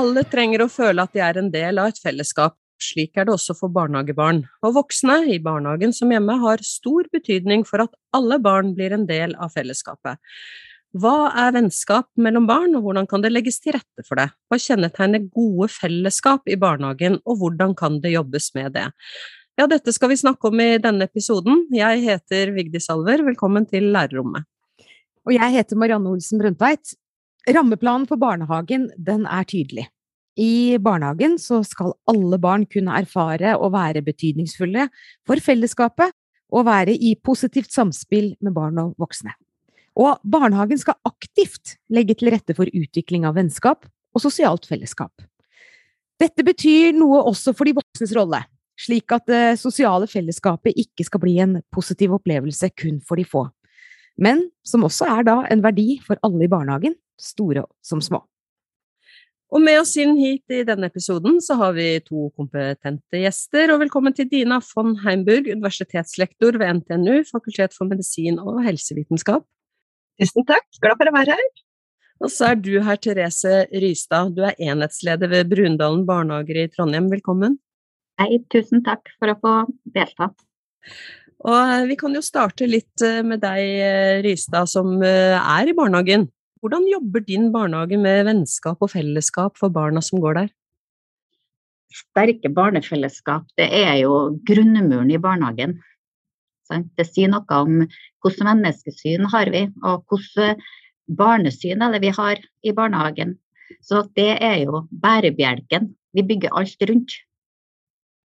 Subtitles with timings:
[0.00, 2.54] Alle trenger å føle at de er en del av et fellesskap.
[2.80, 4.44] Slik er det også for barnehagebarn.
[4.64, 9.04] Og voksne, i barnehagen som hjemme, har stor betydning for at alle barn blir en
[9.08, 10.16] del av fellesskapet.
[10.90, 14.26] Hva er vennskap mellom barn, og hvordan kan det legges til rette for det?
[14.50, 18.88] Hva kjennetegner gode fellesskap i barnehagen, og hvordan kan det jobbes med det?
[19.60, 21.68] Ja, dette skal vi snakke om i denne episoden.
[21.70, 24.48] Jeg heter Vigdis Alver, velkommen til lærerrommet.
[25.28, 26.96] Og jeg heter Marianne Olsen Brøndtveit.
[27.46, 29.84] Rammeplanen for barnehagen, den er tydelig.
[30.40, 34.88] I barnehagen så skal alle barn kunne erfare å være betydningsfulle
[35.28, 36.16] for fellesskapet
[36.50, 39.36] og være i positivt samspill med barn og voksne.
[39.98, 45.12] Og barnehagen skal aktivt legge til rette for utvikling av vennskap og sosialt fellesskap.
[46.20, 48.42] Dette betyr noe også for de voksnes rolle,
[48.80, 53.46] slik at det sosiale fellesskapet ikke skal bli en positiv opplevelse kun for de få,
[54.20, 58.22] men som også er da en verdi for alle i barnehagen, store som små.
[59.50, 63.80] Og med oss inn hit i denne episoden så har vi to kompetente gjester, og
[63.82, 69.42] velkommen til Dina von Heimburg, universitetslektor ved NTNU, Fakultet for medisin og helsevitenskap.
[70.20, 71.60] Tusen takk, glad for å være her.
[72.20, 77.06] Og så er du her, Therese Rystad, du er enhetsleder ved Brundalen barnehager i Trondheim,
[77.08, 77.54] velkommen.
[78.20, 79.54] Hei, tusen takk for å få
[79.94, 80.28] delta.
[81.40, 85.76] Og eh, vi kan jo starte litt eh, med deg, eh, Rystad, som er i
[85.78, 86.28] barnehagen.
[86.60, 90.50] Hvordan jobber din barnehage med vennskap og fellesskap for barna som går der?
[91.96, 95.78] Sterke barnefellesskap, det er jo grunnmuren i barnehagen.
[96.70, 100.60] Det sier noe om hvilket menneskesyn har vi, og hvilket
[101.10, 103.34] barnesyn er det vi har i barnehagen.
[103.82, 105.90] Så det er jo bærebjelken.
[106.14, 107.16] Vi bygger alt rundt.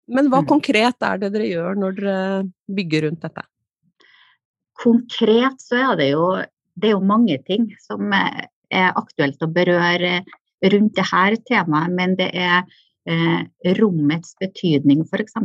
[0.09, 0.49] Men hva mm.
[0.49, 2.19] konkret er det dere gjør når dere
[2.75, 3.43] bygger rundt dette?
[4.79, 6.29] Konkret så er det jo
[6.79, 10.21] det er jo mange ting som er aktuelt å berøre
[10.71, 12.63] rundt dette temaet, men det er
[13.09, 13.41] eh,
[13.79, 15.35] rommets betydning, f.eks.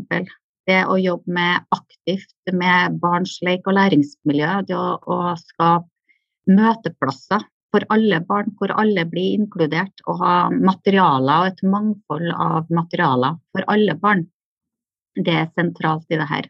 [0.68, 5.90] Det å jobbe med aktivt med barns lek og læringsmiljø, det å, å skape
[6.48, 7.44] møteplasser
[7.74, 13.40] for alle barn, hvor alle blir inkludert, og ha materialer og et mangfold av materialer
[13.52, 14.26] for alle barn.
[15.14, 16.48] Det er sentralt i det her.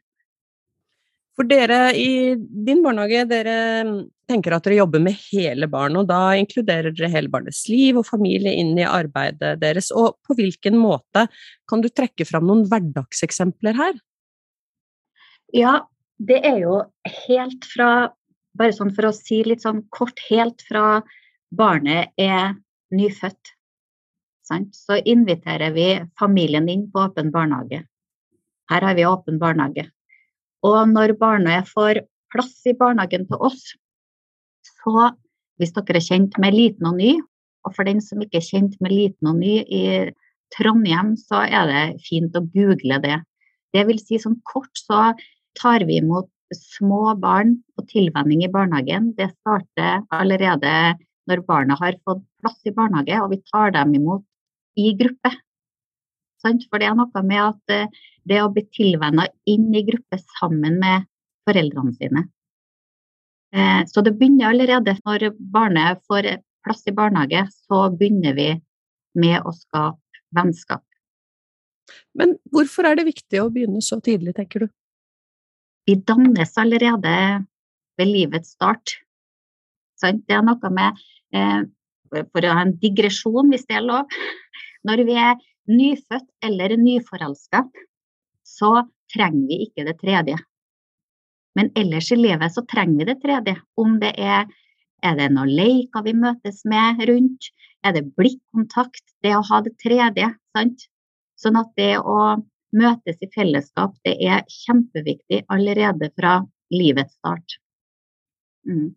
[1.34, 3.56] For dere i din barnehage, dere
[3.86, 3.94] mm,
[4.30, 8.06] tenker at dere jobber med hele barnet, og da inkluderer dere hele barnets liv og
[8.06, 9.90] familie inn i arbeidet deres.
[9.90, 11.26] Og på hvilken måte
[11.70, 13.98] kan du trekke fram noen hverdagseksempler her?
[15.54, 15.80] Ja,
[16.22, 16.82] det er jo
[17.26, 18.12] helt fra
[18.54, 21.00] Bare sånn for å si litt sånn kort, helt fra
[21.58, 22.52] barnet er
[22.94, 23.50] nyfødt.
[24.46, 24.76] Sant?
[24.78, 25.88] Så inviterer vi
[26.20, 27.80] familien inn på åpen barnehage.
[28.70, 29.88] Her har vi åpen barnehage.
[30.64, 33.62] Og når barnet får plass i barnehagen til oss,
[34.80, 35.10] så
[35.60, 37.14] hvis dere er kjent med liten og ny,
[37.64, 39.84] og for den som ikke er kjent med liten og ny i
[40.54, 43.20] Trondheim, så er det fint å google det.
[43.74, 45.12] Det vil si sånn kort så
[45.58, 49.12] tar vi imot små barn på tilvenning i barnehagen.
[49.18, 50.74] Det starter allerede
[51.30, 54.24] når barna har fått plass i barnehage, og vi tar dem imot
[54.78, 55.32] i gruppe.
[56.44, 60.78] For det er noe med at eh, det å bli tilvenna inn i gruppe sammen
[60.82, 61.08] med
[61.48, 62.24] foreldrene sine.
[63.54, 66.30] Eh, så det begynner allerede når barnet får
[66.64, 68.48] plass i barnehage, så begynner vi
[69.20, 70.82] med å skape vennskap.
[72.16, 74.68] Men hvorfor er det viktig å begynne så tidlig, tenker du?
[75.84, 77.14] Vi dannes allerede
[77.98, 78.96] ved livets start.
[80.00, 81.02] Det er noe med
[81.36, 81.64] eh,
[82.14, 84.10] For å ha en digresjon, hvis det er lov.
[84.86, 87.64] Når vi er nyfødt eller nyforelska,
[88.44, 88.72] så
[89.14, 90.36] trenger vi ikke det tredje.
[91.54, 93.56] Men ellers i livet så trenger vi det tredje.
[93.78, 94.48] Om det er
[95.04, 97.50] er det noen leker vi møtes med rundt?
[97.84, 99.04] Er det blikkontakt?
[99.22, 100.30] Det å ha det tredje.
[100.56, 100.86] sant?
[101.36, 102.40] Sånn at det å
[102.74, 106.38] møtes i fellesskap, det er kjempeviktig allerede fra
[106.72, 107.58] livets start.
[108.66, 108.94] Mm.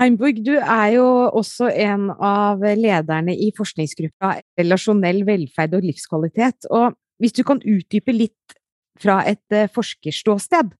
[0.00, 1.06] Heimburg, du er jo
[1.38, 6.66] også en av lederne i forskningsgruppa Relasjonell velferd og livskvalitet.
[6.74, 8.56] Og hvis du kan utdype litt
[8.98, 10.74] fra et eh, forskerståsted,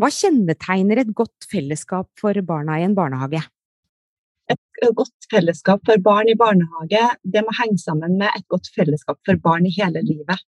[0.00, 3.44] hva kjennetegner et godt fellesskap for barna i en barnehage?
[4.52, 9.18] Et godt fellesskap for barn i barnehage, det må henge sammen med et godt fellesskap
[9.26, 10.42] for barn i hele livet.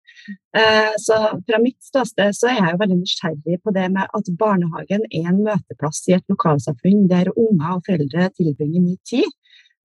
[0.57, 4.31] Eh, så fra mitt ståsted så er jeg jo veldig nysgjerrig på det med at
[4.39, 9.31] barnehagen er en møteplass i et lokalsamfunn der unger og foreldre tilbringer mye tid.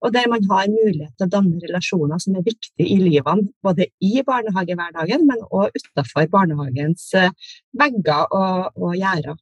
[0.00, 3.90] og der man har mulighet til å danne relasjoner som er viktige i livene, både
[4.00, 7.34] i barnehagehverdagen, men òg utenfor barnehagens eh,
[7.76, 9.36] vegger og, og gjerder.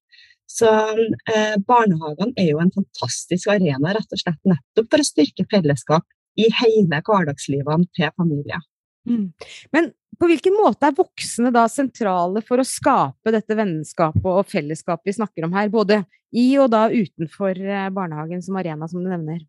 [0.49, 5.45] Så eh, barnehagene er jo en fantastisk arena rett og slett nettopp for å styrke
[5.51, 6.07] fellesskap
[6.41, 8.63] i hele hverdagslivene til familier.
[9.09, 9.29] Mm.
[9.75, 15.11] Men på hvilken måte er voksne da sentrale for å skape dette vennskapet og fellesskapet
[15.11, 16.03] vi snakker om her, både
[16.35, 19.45] i og da utenfor eh, barnehagen som arena, som du nevner?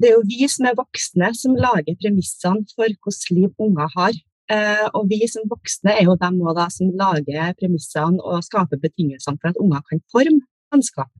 [0.00, 4.16] Det er jo vi som er voksne som lager premissene for hvordan liv unger har.
[4.52, 9.40] Eh, og vi som voksne er jo dem da, som lager premissene og skaper betingelsene
[9.40, 11.12] for at unger kan forme vennskap.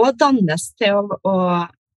[0.00, 1.36] Og dannes til å, å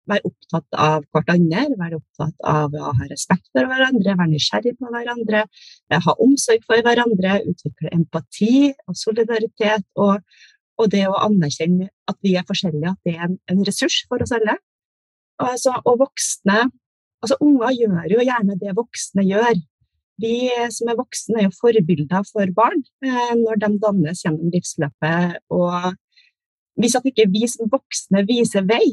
[0.10, 4.92] være opptatt av hverandre, være opptatt av å ha respekt for hverandre, være nysgjerrig på
[4.92, 5.44] hverandre,
[5.92, 9.88] eh, ha omsorg for hverandre, utvikle empati og solidaritet.
[10.00, 10.24] Og,
[10.80, 14.24] og det å anerkjenne at vi er forskjellige, at det er en, en ressurs for
[14.24, 14.58] oss alle.
[15.44, 16.70] Altså, og voksne
[17.24, 19.54] Altså, unger gjør jo gjerne det voksne gjør.
[20.22, 20.36] Vi
[20.74, 25.40] som er voksne, er jo forbilder for barn eh, når de dannes gjennom livsløpet.
[25.54, 25.96] Og
[26.80, 28.86] hvis at ikke vi som voksne viser vei,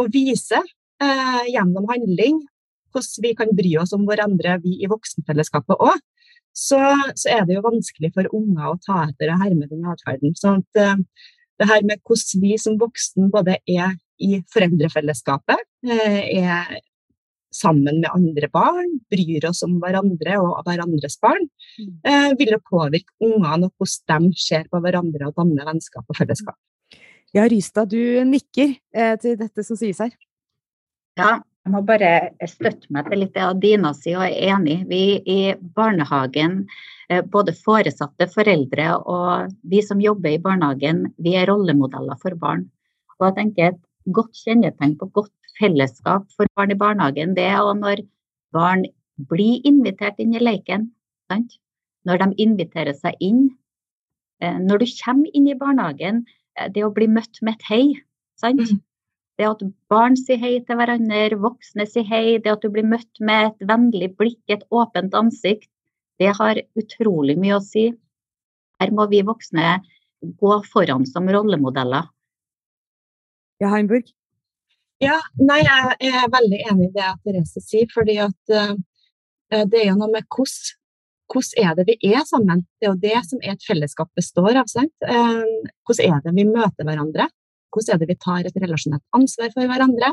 [0.00, 0.64] og viser
[1.02, 2.40] eh, gjennom handling
[2.92, 6.00] hvordan vi kan bry oss om hverandre, vi i voksenfellesskapet òg,
[6.52, 6.80] så,
[7.16, 10.34] så, er det jo vanskelig for unger å ta etter og herme den atferden.
[10.36, 10.98] Sånn at eh,
[11.60, 16.76] det her med hvordan vi som voksen både er i foreldrefellesskapet, eh, er
[17.52, 21.46] sammen med andre barn, bryr oss om hverandre og hverandres barn,
[21.78, 21.94] mm.
[22.08, 26.18] eh, vil det påvirke ungene og hvordan de ser på hverandre og danner vennskap og
[26.18, 26.58] fellesskap.
[27.32, 30.12] Ja, Rystad, du nikker eh, til dette som sies her.
[31.20, 34.80] Ja, jeg må bare støtte meg til litt av Dina sier og er enig.
[34.90, 35.40] Vi i
[35.76, 36.64] barnehagen,
[37.08, 42.66] eh, både foresatte, foreldre og vi som jobber i barnehagen, vi er rollemodeller for barn.
[43.20, 45.30] Og jeg tenker Et godt kjennetegn på godt
[45.62, 48.04] fellesskap for barn i barnehagen, det er når
[48.52, 48.84] barn
[49.30, 50.90] blir invitert inn i leken.
[51.30, 51.56] Sant?
[52.04, 53.44] Når de inviterer seg inn.
[54.42, 56.24] Eh, når du kommer inn i barnehagen,
[56.58, 57.84] Eh, det å bli møtt med et hei.
[58.40, 58.60] Sant?
[58.60, 58.80] Mm.
[59.40, 63.20] Det at barn sier hei til hverandre, voksne sier hei, det at du blir møtt
[63.20, 65.70] med et vennlig blikk, et åpent ansikt,
[66.20, 67.88] det har utrolig mye å si.
[68.82, 69.78] Her må vi voksne
[70.38, 72.10] gå foran som rollemodeller.
[73.62, 74.10] Ja, Heimburg?
[75.02, 77.88] Ja, nei, jeg er veldig enig i det Therese sier.
[77.90, 78.74] fordi at uh,
[79.50, 82.62] det er jo noe med hvordan er det vi er sammen?
[82.78, 84.68] Det er jo det som et fellesskap består av.
[84.70, 84.92] Sant?
[85.02, 85.42] Uh,
[85.88, 87.26] hvordan er det vi møter hverandre?
[87.72, 90.12] Hvordan er det vi tar et relasjonelt ansvar for hverandre?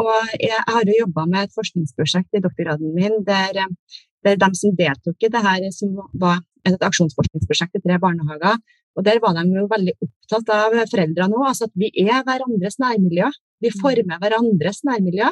[0.00, 3.60] Og jeg har jo jobba med et forskningsprosjekt i doktorgraden min der,
[4.24, 8.56] der de som deltok i det her, som var et aksjonsforskningsprosjekt i tre barnehager,
[8.94, 12.78] og der var de jo veldig opptatt av foreldrene òg, altså at vi er hverandres
[12.82, 13.30] nærmiljø.
[13.64, 15.30] Vi former hverandres nærmiljø.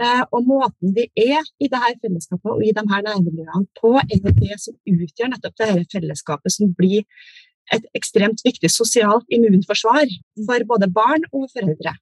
[0.00, 4.20] Eh, og måten vi er i dette fellesskapet og i de her nærmiljøene på, er
[4.38, 7.02] det som utgjør nettopp dette fellesskapet som blir
[7.72, 10.08] et ekstremt viktig sosialt immunforsvar
[10.46, 11.94] for både barn og foreldre.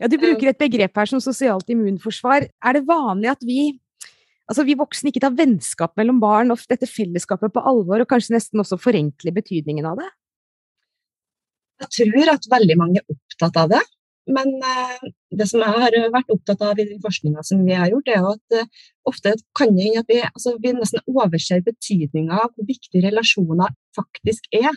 [0.00, 2.48] Ja, Du bruker et begrep her som sosialt immunforsvar.
[2.48, 3.78] Er det vanlig at vi,
[4.48, 8.36] altså vi voksne ikke tar vennskap mellom barn og dette fellesskapet på alvor, og kanskje
[8.36, 10.10] nesten også forenkler betydningen av det?
[11.82, 13.82] Jeg tror at veldig mange er opptatt av det.
[14.30, 17.90] Men eh, det som jeg har vært opptatt av i den forskninga som vi har
[17.90, 18.68] gjort, er at eh,
[19.10, 24.46] ofte kan det at vi, altså, vi nesten overser betydninga av hvor viktige relasjoner faktisk
[24.54, 24.70] er.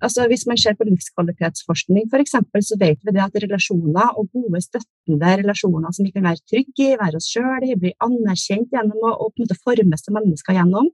[0.00, 2.38] Altså, hvis man ser på livskvalitetsforskning f.eks.,
[2.70, 6.96] så vet vi at relasjoner og gode, støttende relasjoner som vi kan være trygge i,
[6.96, 10.88] være oss sjøl i, bli anerkjent gjennom og på en måte formes til mennesker gjennom,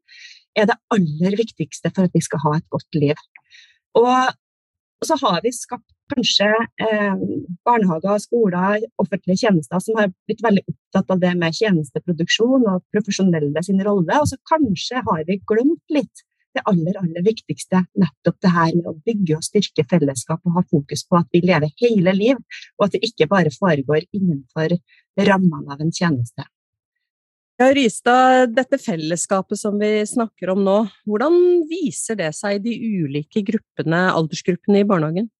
[0.58, 3.22] er det aller viktigste for at vi skal ha et godt liv.
[4.00, 4.34] Og,
[5.00, 6.46] og så har vi skapt kanskje
[6.86, 7.24] eh,
[7.66, 13.62] barnehager, skoler, offentlige tjenester som har blitt veldig opptatt av det med tjenesteproduksjon og profesjonelle
[13.66, 14.20] sin rolle.
[14.22, 16.24] Og så kanskje har vi glemt litt
[16.56, 20.62] det aller, aller viktigste, nettopp det her med å bygge og styrke fellesskap og ha
[20.70, 22.40] fokus på at vi lever hele liv,
[22.78, 24.78] og at det ikke bare foregår innenfor
[25.28, 26.46] rammene av en tjeneste.
[27.56, 30.74] Ja, Rystad, dette fellesskapet som vi snakker om nå,
[31.08, 35.30] hvordan viser det seg i de ulike gruppene, aldersgruppene i barnehagen?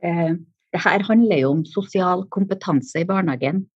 [0.00, 0.38] Eh,
[0.72, 3.66] det her handler jo om sosial kompetanse i barnehagen.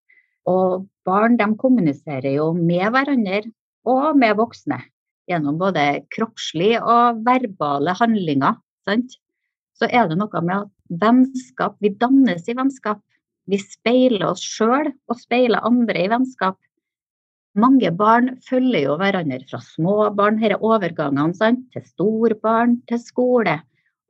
[0.49, 3.42] Og barn de kommuniserer jo med hverandre
[3.88, 4.80] og med voksne
[5.28, 8.56] gjennom både kroppslige og verbale handlinger.
[8.88, 9.20] Sant?
[9.76, 10.73] Så er det noe med at
[11.04, 13.04] vennskap, vi dannes i vennskap.
[13.50, 16.59] Vi speiler oss sjøl og speiler andre i vennskap.
[17.59, 21.64] Mange barn følger jo hverandre fra små barn, disse overgangene, sant?
[21.75, 23.57] til storbarn, til skole.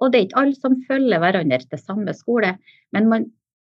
[0.01, 2.55] Og det er ikke alle som følger hverandre til samme skole,
[2.93, 3.31] men man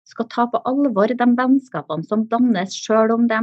[0.08, 3.42] skal ta på alvor de vennskapene som dannes, selv om de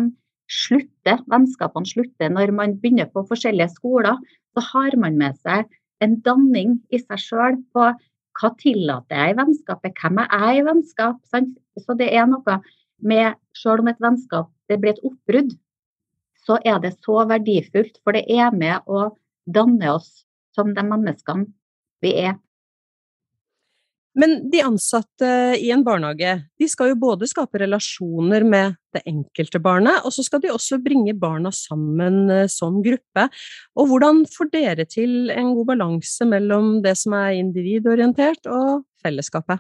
[0.50, 4.18] slutter, vennskapene slutter når man begynner på forskjellige skoler,
[4.54, 5.70] så har man med seg
[6.02, 7.92] en danning i seg sjøl på
[8.40, 11.22] hva tillater jeg i vennskapet, hvem er jeg i vennskap?
[11.32, 11.54] Sant?
[11.80, 12.60] Så det er noe
[13.04, 15.54] med, selv om et vennskap det blir et oppbrudd,
[16.46, 19.08] så er det så verdifullt, for det er med å
[19.46, 20.26] danne oss
[20.56, 21.48] som de menneskene
[22.04, 22.38] vi er.
[24.16, 25.28] Men de ansatte
[25.60, 30.24] i en barnehage, de skal jo både skape relasjoner med det enkelte barnet, og så
[30.24, 33.26] skal de også bringe barna sammen eh, som gruppe.
[33.76, 39.60] Og hvordan får dere til en god balanse mellom det som er individorientert og fellesskapet?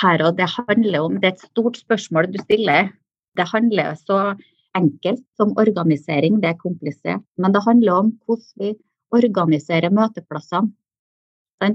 [0.00, 2.88] Her og det handler om, det er et stort spørsmål du stiller.
[3.36, 4.32] Det handler så
[4.74, 7.22] enkelt som organisering, det er komplisert.
[7.36, 8.72] Men det handler om hvordan vi
[9.14, 10.72] organiserer møteplassene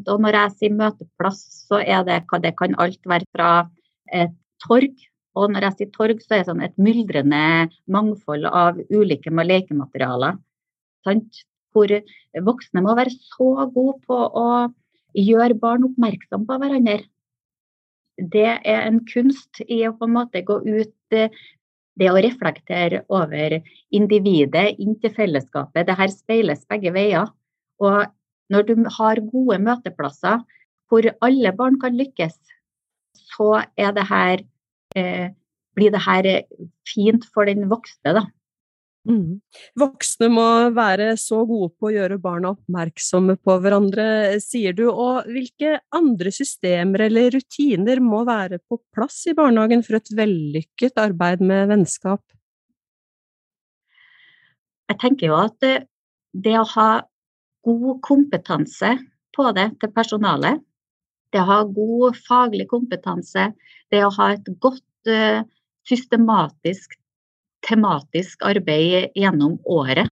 [0.10, 3.52] og når jeg sier møteplass, så er det det kan alt være fra
[4.14, 4.96] et torg.
[5.38, 10.40] Og når jeg sier torg, så er det sånn et myldrende mangfold av ulike lekematerialer.
[11.06, 11.46] Sant?
[11.74, 11.92] Hvor
[12.46, 14.50] voksne må være så gode på å
[15.14, 17.04] gjøre barn oppmerksom på hverandre.
[18.20, 21.20] Det er en kunst i å på en måte gå ut
[22.00, 23.60] det å reflektere over
[23.96, 25.86] individet inn til fellesskapet.
[25.88, 27.30] Det her speiles begge veier.
[27.80, 28.10] Og
[28.50, 30.42] når du har gode møteplasser
[30.90, 32.34] hvor alle barn kan lykkes,
[33.30, 34.42] så det her,
[34.98, 35.30] eh,
[35.78, 36.30] blir det her
[36.88, 38.26] fint for den voksne, da.
[39.08, 39.40] Mm.
[39.80, 44.90] Voksne må være så gode på å gjøre barna oppmerksomme på hverandre, sier du.
[44.92, 51.00] Og hvilke andre systemer eller rutiner må være på plass i barnehagen for et vellykket
[51.02, 52.22] arbeid med vennskap?
[54.90, 55.76] Jeg tenker jo at det,
[56.34, 56.90] det å ha
[57.66, 58.96] god kompetanse
[59.36, 60.62] på det til personalet.
[61.34, 63.52] Det å ha god faglig kompetanse,
[63.92, 65.42] det å ha et godt uh,
[65.90, 66.96] systematisk,
[67.66, 70.10] tematisk arbeid gjennom året.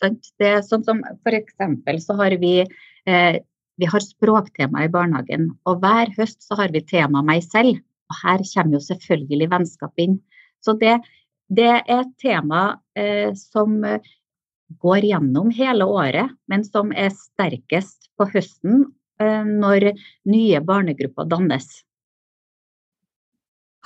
[0.00, 1.56] Det er sånn som F.eks.
[2.04, 2.60] så har vi,
[3.08, 3.36] eh,
[3.80, 5.48] vi har språktema i barnehagen.
[5.64, 7.80] Og hver høst så har vi tema meg selv.
[8.12, 10.18] Og her kommer jo selvfølgelig vennskap inn.
[10.60, 10.98] Så det,
[11.48, 13.80] det er et tema eh, som
[14.82, 18.86] går gjennom hele året, men som er sterkest på høsten
[19.22, 19.92] eh, når
[20.28, 21.68] nye barnegrupper dannes.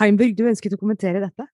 [0.00, 1.46] Heimburg, du ønsket å kommentere dette?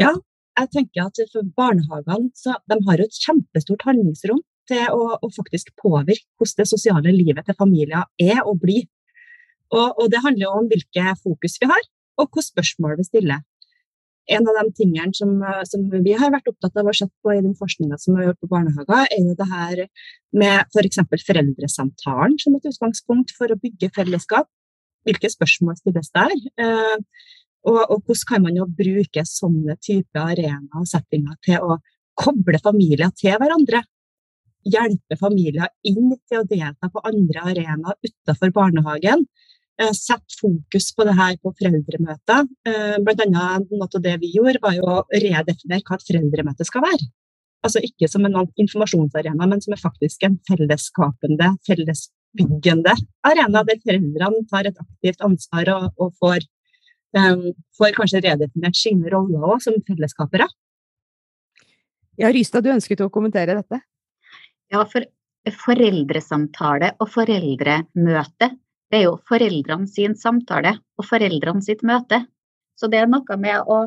[0.00, 0.12] Ja,
[0.60, 5.30] jeg tenker at for barnehagene så de har jo et kjempestort handlingsrom til å, å,
[5.34, 8.84] faktisk påvirke hvordan det sosiale livet til familier er og blir.
[9.72, 11.88] Og, og det handler jo om hvilke fokus vi har,
[12.20, 13.40] og hvilke spørsmål vi stiller
[14.36, 17.34] en av de tingene som, eh, som, vi har vært opptatt av å se på
[17.34, 19.82] i den forskninga som vi har gjort på barnehager, er jo det her
[20.42, 21.02] med f.eks.
[21.10, 24.48] For foreldresamtalen som et utgangspunkt for å bygge fellesskap.
[25.08, 26.34] Hvilke spørsmål stilles der?
[26.60, 26.98] Eh,
[27.68, 31.80] og, og, hvordan kan man jo bruke sånne typer arenaer og settinger til å
[32.20, 33.82] koble familier til hverandre?
[34.70, 39.24] Hjelpe familier inn til å delta på andre arenaer utenfor barnehagen.
[39.80, 42.48] Eh, sette fokus på det her på foreldremøter.
[42.68, 46.66] Eh, blant annet noe av det vi gjorde, var jo å redefinere hva et foreldremøte
[46.68, 47.08] skal være.
[47.64, 52.94] Altså ikke som en informasjonsarena, men som er faktisk en fellesskapende, fellesbyggende
[53.28, 56.44] arena, der foreldrene tar et aktivt ansvar og, og får,
[57.16, 60.48] um, får, kanskje redefinert sine roller òg som fellesskapere.
[62.20, 63.80] Ja, Rystad, du ønsket å kommentere dette?
[64.72, 65.04] Ja, for
[65.64, 68.54] foreldresamtale og foreldremøte
[68.90, 72.24] det er jo foreldrene sin samtale og foreldrene sitt møte.
[72.78, 73.84] Så det er noe med å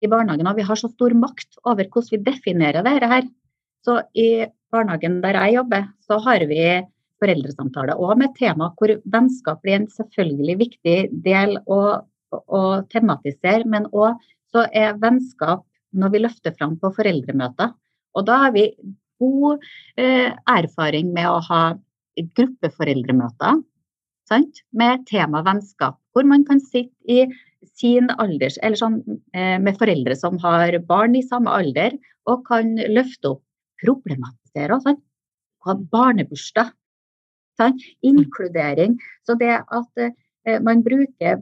[0.00, 3.26] i barnehagen og vi har så stor makt over hvordan vi definerer dette her.
[3.84, 6.62] Så i barnehagen der jeg jobber, så har vi
[7.20, 10.96] foreldresamtale og med tema hvor vennskap blir en selvfølgelig viktig
[11.26, 11.80] del å,
[12.32, 14.16] å tematisere, men òg
[14.50, 17.74] så er vennskap når vi løfter fram på foreldremøter.
[18.16, 18.70] Og da har vi
[19.20, 19.60] god
[20.00, 21.62] eh, erfaring med å ha
[22.38, 23.60] gruppeforeldremøter
[24.30, 24.62] sant?
[24.72, 27.26] med tema vennskap, hvor man kan sitte i
[27.76, 29.00] sin alders, eller sånn,
[29.34, 31.96] eh, med foreldre som har barn i samme alder,
[32.30, 33.44] og kan løfte opp,
[33.80, 34.98] problematisere og sånn.
[35.66, 36.72] Ha barnebursdag.
[37.60, 37.80] Sant?
[38.04, 38.98] Inkludering.
[39.26, 41.40] Så det at eh, man bruker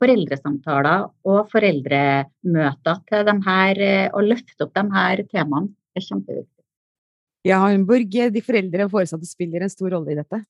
[0.00, 3.82] foreldresamtaler og foreldremøter til de her,
[4.14, 6.64] og å løfte opp de her temaene, er kjempeviktig.
[7.46, 10.42] Ja, Hamburg, de foreldre og foresatte spiller en stor rolle i dette?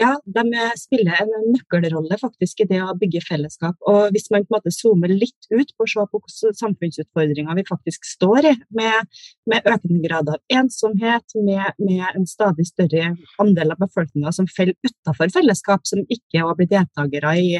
[0.00, 0.42] Ja, de
[0.80, 3.76] spiller en nøkkelrolle faktisk i det å bygge fellesskap.
[3.90, 6.20] Og hvis man på en måte zoomer litt ut på å se på
[6.60, 9.20] samfunnsutfordringer vi faktisk står i, med,
[9.52, 14.78] med økende grad av ensomhet, med, med, en stadig større andel av befolkninga som faller
[14.80, 17.52] utenfor fellesskap, som ikke blir deltakere i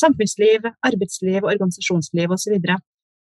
[0.00, 2.58] samfunnsliv, arbeidsliv, organisasjonsliv osv.,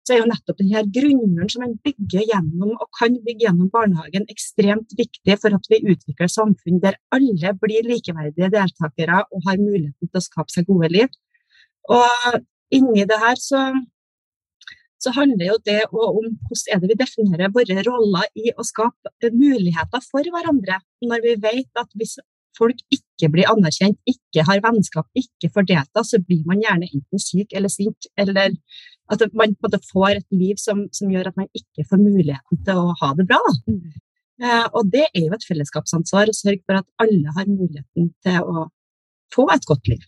[0.03, 4.27] så, er jo nettopp denne grunnmuren som man bygger gjennom og kan bygge gjennom barnehagen,
[4.33, 10.11] ekstremt viktig for at vi utvikler samfunn der alle blir likeverdige deltakere og har muligheten
[10.11, 11.11] til å skape seg gode liv.
[11.91, 12.43] Og
[12.75, 13.63] inni det her så,
[15.03, 19.33] så handler jo det om hvordan er det vi definerer våre roller i å skape
[19.35, 20.83] muligheter for hverandre.
[21.07, 22.19] Når vi vet at hvis
[22.59, 27.23] folk ikke blir anerkjent, ikke har vennskap, ikke får delta, så blir man gjerne enten
[27.23, 28.57] syk eller sint, eller
[29.13, 32.01] at man på en måte får et liv som, som, gjør at man ikke får
[32.01, 33.41] muligheten til å ha det bra.
[33.69, 33.93] Mm.
[34.43, 38.49] Eh, og det er jo et fellesskapsansvar å sørge for at alle har muligheten til
[38.49, 38.67] å
[39.33, 40.05] få et godt liv.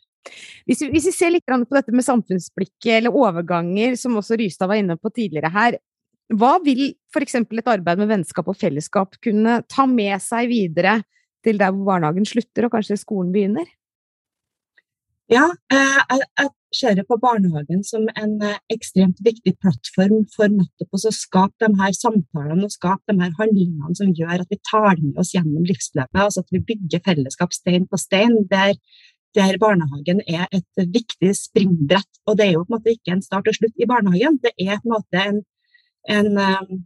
[0.64, 4.70] Hvis vi, hvis vi ser litt på dette med samfunnsblikket eller overganger, som også Rystad
[4.70, 5.76] var inne på tidligere her.
[6.32, 7.36] Hva vil f.eks.
[7.36, 11.02] et arbeid med vennskap og fellesskap kunne ta med seg videre
[11.44, 13.68] til der barnehagen slutter og kanskje skolen begynner?
[15.32, 21.12] Ja, eh, jeg ser på barnehagen som en eh, ekstremt viktig plattform for nettopp å
[21.16, 25.16] skape de her samtalene og skape de her handlingene som gjør at vi tar med
[25.22, 26.20] oss gjennom livsløpet.
[26.26, 28.36] altså At vi bygger fellesskap stein på stein.
[28.52, 28.76] Der,
[29.38, 32.20] der barnehagen er et viktig springbrett.
[32.28, 34.36] Og det er jo på en måte ikke en start og slutt i barnehagen.
[34.44, 35.40] Det er på en måte en,
[36.18, 36.76] en, eh,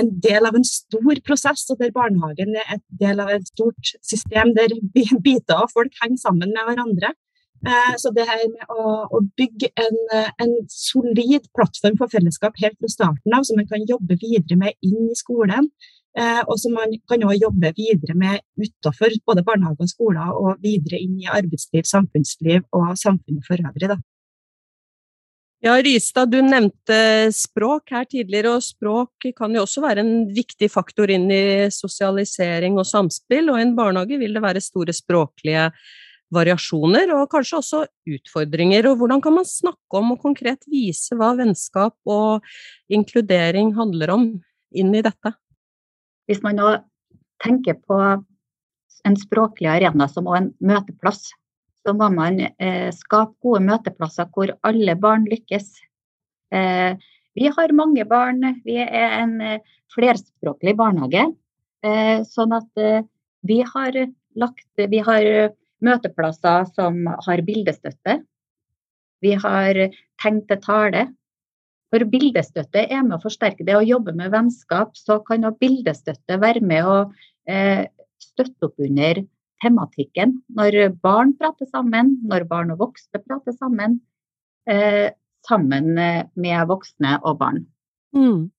[0.00, 3.94] en del av en stor prosess, og der barnehagen er et del av et stort
[4.02, 7.14] system der biter av folk henger sammen med hverandre.
[7.64, 10.00] Eh, så det her med å, bygge en,
[10.42, 14.76] en, solid plattform for fellesskap helt fra starten av, som man kan jobbe videre med
[14.84, 15.70] inn i skolen,
[16.18, 20.60] eh, og som man kan også jobbe videre med utenfor både barnehage og skoler, og
[20.66, 23.94] videre inn i arbeidsliv, samfunnsliv og samfunnet for øvrig.
[23.94, 24.00] Da.
[25.64, 26.96] Ja, Rystad, du nevnte
[27.32, 32.76] språk her tidligere, og språk kan jo også være en viktig faktor inn i sosialisering
[32.76, 35.70] og samspill, og i en barnehage vil det være store språklige
[36.36, 37.80] variasjoner og kanskje også
[38.12, 38.90] utfordringer.
[38.90, 42.44] Og hvordan kan man snakke om og konkret vise hva vennskap og
[42.92, 44.26] inkludering handler om
[44.76, 45.32] inn i dette?
[46.28, 46.74] Hvis man nå
[47.40, 48.02] tenker på
[49.08, 51.30] en språklig arena som en møteplass,
[51.84, 55.68] så må man eh, skape gode møteplasser hvor alle barn lykkes.
[56.54, 56.96] Eh,
[57.36, 61.26] vi har mange barn, vi er en eh, flerspråklig barnehage.
[61.84, 63.04] Eh, sånn at eh,
[63.44, 63.98] vi har
[64.34, 65.52] lagt Vi har
[65.84, 68.16] møteplasser som har bildestøtte.
[69.22, 69.78] Vi har
[70.18, 71.04] tenkt til tale.
[71.92, 73.76] For bildestøtte er med å forsterke det.
[73.78, 76.96] Å jobbe med vennskap, så kan bildestøtte være med å
[77.46, 77.84] eh,
[78.18, 79.22] støtte opp under
[79.64, 80.38] tematikken.
[80.54, 84.02] Når barn prater sammen, når barn og voksne prater sammen.
[84.70, 85.08] Eh,
[85.44, 87.64] sammen med voksne og barn.
[88.16, 88.50] Mm.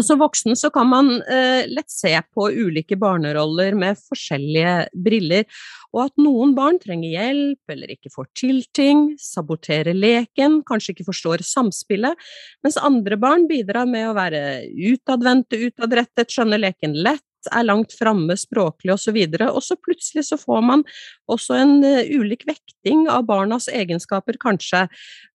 [0.00, 5.48] Som voksen så kan man eh, lett se på ulike barneroller med forskjellige briller,
[5.92, 11.08] og at noen barn trenger hjelp eller ikke får til ting, saboterer leken, kanskje ikke
[11.10, 12.30] forstår samspillet,
[12.64, 14.44] mens andre barn bidrar med å være
[14.92, 20.26] utadvendte, utadrettet, skjønner leken lett, er langt framme språklig osv., og, så og så plutselig
[20.28, 20.84] så får man
[21.30, 24.86] også en uh, ulik vekting av barnas egenskaper, kanskje,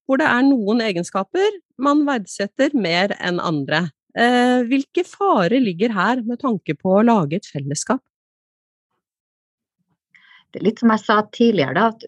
[0.05, 3.87] hvor det er noen egenskaper man verdsetter mer enn andre.
[4.15, 7.99] Eh, hvilke farer ligger her med tanke på å lage et fellesskap?
[10.53, 12.05] Det er litt som jeg sa tidligere, da, at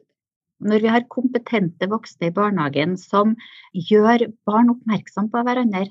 [0.64, 3.36] når vi har kompetente voksne i barnehagen som
[3.76, 5.90] gjør barn oppmerksom på hverandre,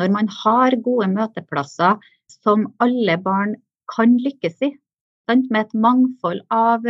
[0.00, 1.98] når man har gode møteplasser
[2.32, 3.56] som alle barn
[3.88, 4.72] kan lykkes i,
[5.28, 6.84] med et mangfold av,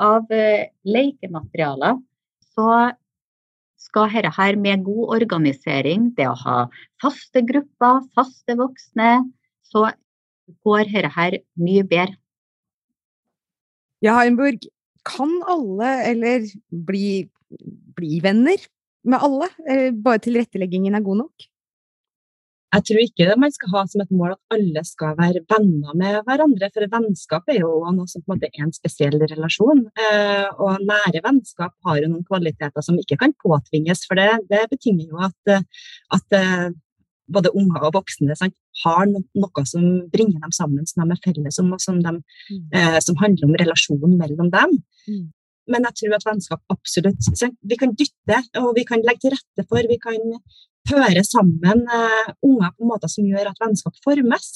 [0.00, 1.98] av eh, lekematerialer,
[2.54, 2.68] så
[3.84, 6.58] skal dette her med god organisering, det å ha
[7.02, 9.10] faste grupper, faste voksne,
[9.64, 9.90] så
[10.64, 12.16] går dette her mye bedre.
[14.04, 14.66] Ja, Heimburg,
[15.04, 17.26] kan alle, eller bli,
[17.96, 18.60] bli venner
[19.04, 19.48] med alle?
[20.04, 21.46] Bare tilretteleggingen er god nok?
[22.74, 26.20] Jeg tror ikke man skal ha som et mål at alle skal være venner med
[26.26, 26.70] hverandre.
[26.74, 29.84] For vennskap er jo noe som på en måte er en spesiell relasjon.
[30.06, 34.06] Eh, og nære vennskap har jo noen kvaliteter som ikke kan påtvinges.
[34.08, 35.54] For det, det betinger jo at,
[36.18, 36.72] at eh,
[37.32, 41.60] både unger og voksne sant, har noe som bringer dem sammen, som de er felles
[41.62, 42.18] om, og som, de,
[42.50, 42.66] mm.
[42.74, 44.76] eh, som handler om relasjonen mellom dem.
[45.06, 45.24] Mm.
[45.70, 47.28] Men jeg tror at vennskap absolutt
[47.64, 49.80] Vi kan dytte, og vi kan legge til rette for.
[49.88, 50.36] Vi kan
[50.88, 54.50] føre sammen uh, unger på måter som gjør at vennskap formes.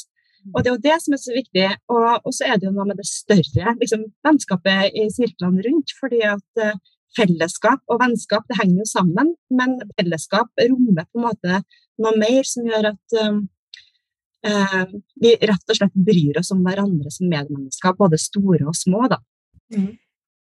[0.55, 1.67] Og det er jo det som er så viktig.
[1.93, 5.95] Og, og så er det jo noe med det større liksom, vennskapet i sirklene rundt.
[6.01, 6.79] fordi at uh,
[7.17, 11.63] fellesskap og vennskap det henger jo sammen, men fellesskap rommer på en måte
[12.03, 13.41] noe mer som gjør at um,
[14.47, 14.85] uh,
[15.23, 19.07] vi rett og slett bryr oss om hverandre som medmennesker, både store og små.
[19.11, 19.19] da.
[19.75, 19.97] Mm.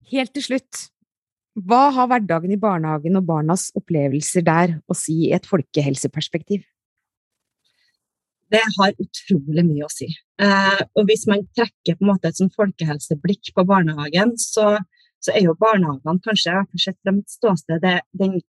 [0.07, 0.87] Helt til slutt,
[1.57, 6.63] hva har hverdagen i barnehagen og barnas opplevelser der å si i et folkehelseperspektiv?
[8.53, 10.07] det har utrolig mye å si.
[10.41, 14.77] Eh, og hvis man trekker på en måte et sånn folkehelseblikk på barnehagen, så,
[15.23, 18.39] så er jo barnehagene kanskje sett fra mitt ståsted den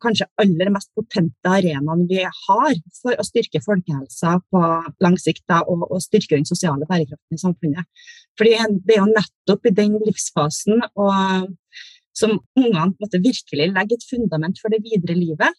[0.00, 4.62] kanskje aller mest potente arenaen vi har for å styrke folkehelsa på
[5.04, 8.06] lang sikt og, og, styrke den sosiale bærekraften i samfunnet.
[8.38, 8.52] Fordi
[8.86, 11.50] Det er jo nettopp i den livsfasen og,
[12.16, 15.58] som ungene virkelig legger et fundament for det videre livet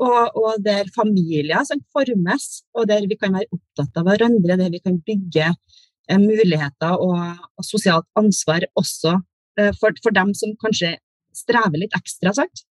[0.00, 4.72] og, og der familier som formes, og der vi kan være opptatt av hverandre, der
[4.72, 7.20] vi kan bygge eh, muligheter og,
[7.58, 9.18] og, sosialt ansvar også
[9.60, 10.96] eh, for, for, dem som kanskje
[11.36, 12.64] strever litt ekstra, sant?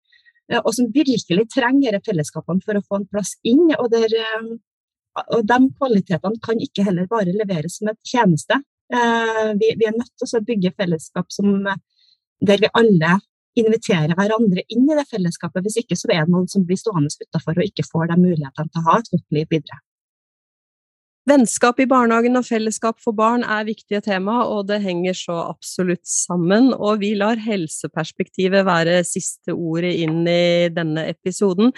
[0.51, 3.67] Eh, og som virkelig trenger fellesskapene for å få en plass inn.
[3.75, 4.49] Og, der, eh,
[5.27, 8.61] og de kvalitetene kan ikke heller bare leveres som et tjeneste.
[8.93, 11.65] Eh, vi, vi, er nødt til å bygge fellesskap som,
[12.39, 13.17] der vi alle
[13.57, 15.65] inviterer hverandre inn i det fellesskapet.
[15.65, 18.71] Hvis ikke så er det noen som blir stående utafor og ikke får de mulighetene
[18.71, 19.81] til å ha et godt liv videre.
[21.27, 26.05] Vennskap i barnehagen og fellesskap for barn er viktige tema, og det henger så absolutt
[26.07, 26.69] sammen.
[26.71, 31.73] Og vi lar helseperspektivet være siste ordet inn i denne episoden.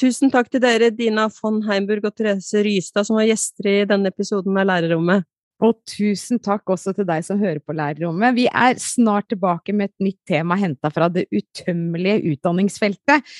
[0.00, 4.08] Tusen takk til dere, Dina von Heimburg og Therese Rystad, som var gjester i denne
[4.08, 5.28] episoden av Lærerrommet.
[5.62, 8.34] Og tusen takk også til deg som hører på Lærerrommet.
[8.36, 13.36] Vi er snart tilbake med et nytt tema henta fra det utømmelige utdanningsfeltet.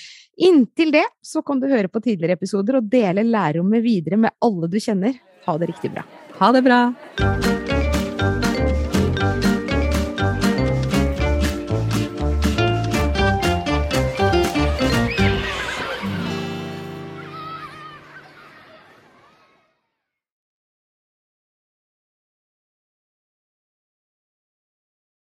[0.47, 4.71] Inntil det så kan du høre på tidligere episoder og dele lærerrommet videre med alle
[4.71, 5.19] du kjenner.
[5.45, 6.07] Ha det riktig bra.
[6.39, 6.81] Ha det bra.